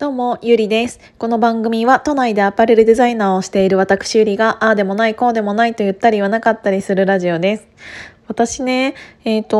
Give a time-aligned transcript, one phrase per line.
[0.00, 0.98] どうも、ゆりです。
[1.18, 7.68] この番組は都内でアパレルデザイナーをしている私ゆりが、ああでもない、こうでもないと言ったり言わなかったりするラジオです。
[8.26, 8.94] 私ね、
[9.26, 9.56] えっ、ー、と、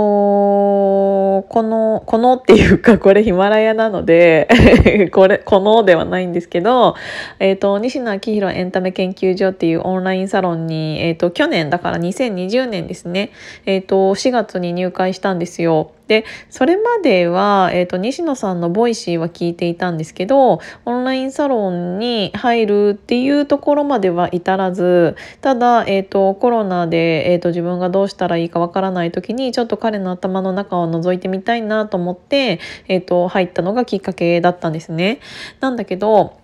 [1.51, 4.49] この、このっていうか、これヒマラヤなので
[5.13, 6.95] これ、このではないんですけど、
[7.39, 13.29] えっ、ー、と、西野亮廣エンタメ研究所っていうオンラインサロンに、えっ、ー、と、去年、だから2020年ですね、
[13.67, 15.91] えっ、と、4月に入会したんですよ。
[16.11, 35.21] でそれまでは、えーと、西野さんの Voicy は聞いていたんですけどオンラインサロンに入るっていうところまでは至らずただ、えーと、コロナで、えーと、自分がどうしたらいいかわからない時にちょっと彼の頭の中を覗いてみたいなと思って、えー、と入ったのがきっかけだったんですね。
[35.61, 36.41] なんだけど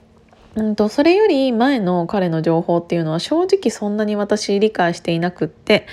[0.56, 5.86] うんとそれより前の彼の情報っていうのは正直そんなに私理解していなくって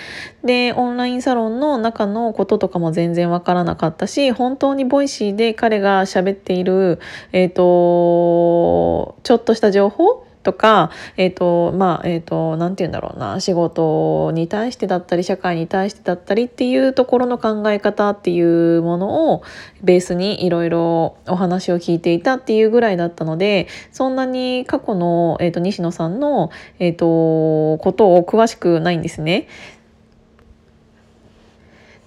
[0.44, 7.00] でオンラインサロンの中のこととかも全然わからなかったし本当に Voicy で彼が喋っている、
[7.34, 18.42] えーとちょっとした情報とか、えっ、ー、と、まあ、えっ、ー、と、なんて言うんだろうな、仕事に対してだったり、社会に対してだったりっていうところの考え方ってい
[18.78, 19.44] うものを
[19.82, 27.06] ベースにいろいろお話を聞いていたっていうぐらいだったので、そんなに過去の、えっ、ー、と、西野さんの、えっ、と、
[27.78, 29.48] ことを詳しくないんですね。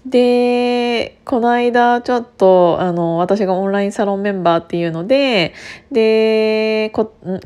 [0.08, 5.52] でこの間ちょっとあの私がオンラインサロンメンバーっていうので
[5.90, 6.92] で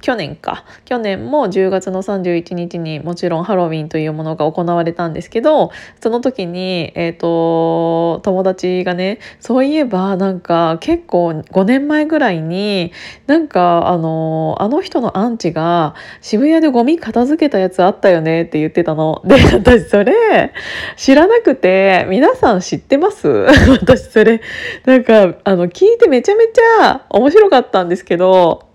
[0.02, 5.70] 去年か去年も10月の31日にもちろんハロウィンというものが行われたんですけど
[6.02, 12.92] その時に、えーと、友達がねそういえばなんか結構5年前ぐらいに
[13.26, 19.22] なんかあのあの人のアンチが渋谷でゴミ片付けたやつあったよねって言ってたの。
[19.24, 20.52] で私それ
[20.96, 23.28] 知らなくて皆さんん知ってます？
[23.80, 24.40] 私それ
[24.84, 28.70] なんかあの聞いてめちゃめちゃ面白かったんですけど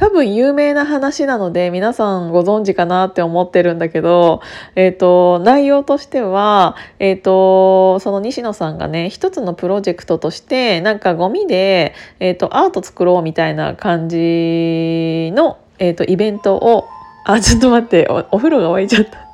[0.00, 4.40] 多分有名な話なので皆さんご存知かなって思ってるんだけど、
[4.74, 16.88] えっ、ー、と、内容としては、えっ、ー、と、その西野さんがね、一つのプロジェクトとして、なんかゴミで、えっ、ー、と、アート作ろうみたいな感じの、えっ、と、イベントを、
[17.26, 19.29] あ、ちょっと待ってお、お風呂が沸いちゃった。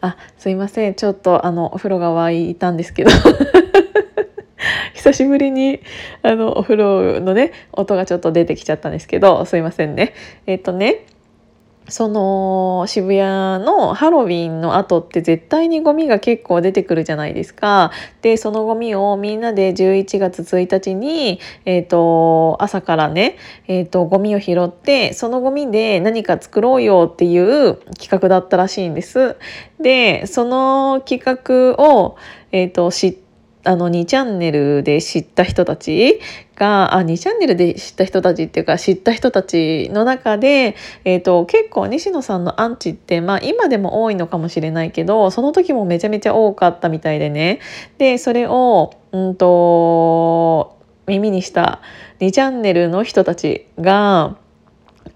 [0.00, 0.94] あすいません。
[0.94, 3.10] ちょっとあのお風呂が沸いたんですけど。
[4.94, 5.80] 久しぶりに
[6.22, 9.44] あのお風呂のね音がちょっと出てきちゃったんですけど。
[9.44, 10.14] すいませんね。
[10.46, 11.06] えっ、とね。
[11.88, 17.90] その渋谷のハロウィンの後って絶対にゴミが結構出てくるじゃないですか。
[18.22, 23.36] でそのゴミをみんなで11月1日に、えーと、朝からね、
[23.66, 29.36] えーと、ゴミを拾ってそのゴミで何か作ろうよっていう企画だったらしいんです。
[29.80, 32.16] でその企画を、
[32.52, 33.29] えーと知って
[33.64, 36.20] あの2チャンネルで知った人たち
[36.56, 47.60] があ2チャンネルで知った人たちっていうか知った人たちの中で、えーと、結構西野さんのアンチって、まあ、今でも多いのかもしれないけどその時もめちゃめちゃ多かったみたいでね。
[47.98, 51.80] でそれを、うんと耳にした
[52.20, 54.36] 2チャンネルの人たちが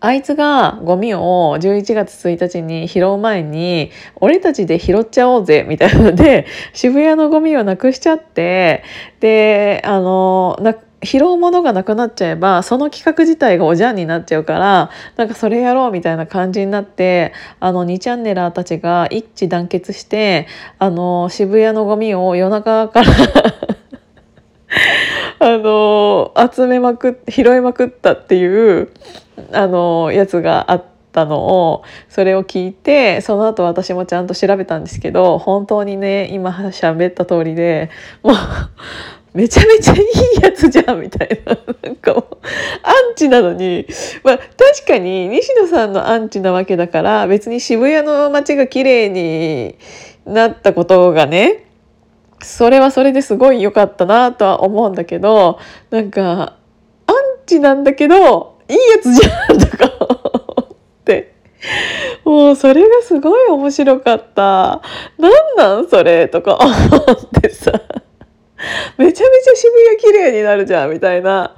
[0.05, 6.45] あいつがゴミを11月1日に拾う前に俺たちで拾っちゃおうぜみたいなので
[6.75, 8.83] 渋谷のゴミをなくしちゃって
[9.21, 20.49] であのな拾うものがなくなっちゃえばその企画自体がおじゃんになっちゃうからなんかそれやろうみたいな感じになってあの2チャンネラーたちが一致団結して
[20.79, 23.11] あの渋谷のゴミを夜中から
[25.39, 28.91] あの集めまく拾いまくったっていう
[29.53, 37.91] あのやつがあったのをそれを聞いてその後私もちゃんと調べたんですけど本当にね今喋った通りで
[38.23, 38.37] もう
[39.35, 40.01] めちゃめちゃいい
[40.41, 42.39] やつじゃんみたいななんかもう
[42.85, 43.87] アンチなのに
[44.23, 49.77] まあ確かに西野さんのアンチなわけだから別に渋谷の街が綺麗に
[50.25, 51.64] なったことがね
[52.45, 55.59] それはそれですごい良かったなとは思うんだけど
[55.91, 56.57] なんか
[57.07, 57.15] アン
[57.47, 59.87] チなんだけどいいやつじゃんとか
[60.63, 61.35] って。
[62.25, 64.83] もうそれがすごい面白かった。
[65.19, 67.73] 何なんそれとか思ってさ。
[68.99, 71.55] めちゃめちゃ渋谷綺麗になるじゃんみたいな。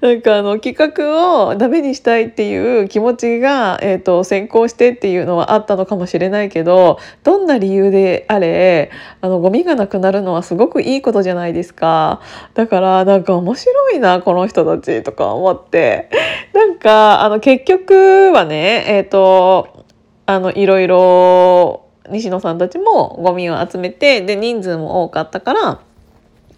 [0.00, 8.90] なんかあの企画をダメにしたいっていう気持ちが、えーと、先行してっていうのはあったのかもしれないけどどんな理由であれ
[9.20, 12.20] あのゴミがなくなるのはすごくいいことじゃないですか。
[12.54, 16.08] だからなんか面白いなこの人たちとか思って。
[16.52, 19.84] なんかあの結局はねえっ、ー、と
[20.26, 25.80] あのいろいろ西野さんたちもゴミを集めてで人数も多かったから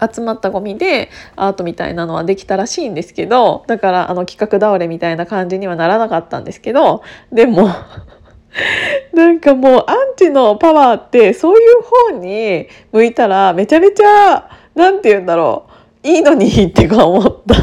[0.00, 7.02] 集まったゴミでアートみたいなのはできたらしいんですけどだからあの企画倒れみたいな感じにはならなかったんですけど
[7.32, 7.68] でも
[9.12, 15.66] なんかもうアンチのパワーってそういう方に向いたらめちゃめちゃ何て言うんだろ
[16.04, 17.54] ういいのにってか思った。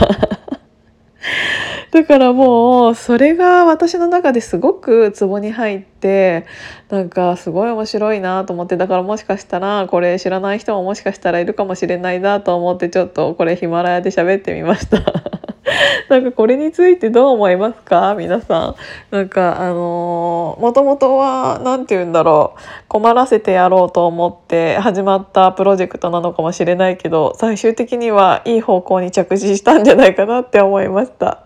[1.91, 6.45] だからもうそれが私の中ですごくツボに入って
[6.89, 15.40] なんかすごい面白いなと思ってだからもしかしたらこれ知らない人ももしかしたらいるかもしれないなと思ってちょっとこれヒマラヤで喋ってみました。
[16.09, 18.15] なんかこれについてどう思いますか？
[18.17, 18.75] 皆さ
[19.11, 19.15] ん。
[19.15, 31.39] なんかあのー、もともとは何て言うんだろう困らせてやろうと思って始まったプロジェクトなのかもしれないけど最終的にはいい方向に着地したんじゃないかなって思いました。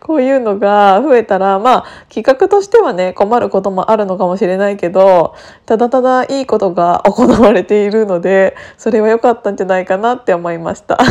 [0.00, 5.34] こういうのが増えたらまあ企画としてはね困ることもあるのかもしれないけど
[5.66, 10.98] ただただいいことが行われているのでそれは良かったんじゃないかなって思いました。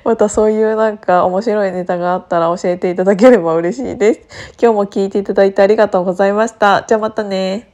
[0.04, 4.20] またそういうなんか面白いネタがあったら教えていただければ嬉しいです。
[4.60, 6.84] 今日も聞いていただいてありがとうございました。
[6.86, 7.69] じゃあまたね。